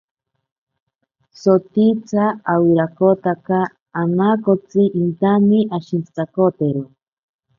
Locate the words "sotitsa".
1.41-2.23